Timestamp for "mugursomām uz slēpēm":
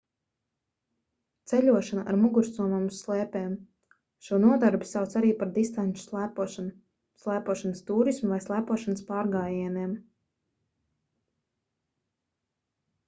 2.21-3.51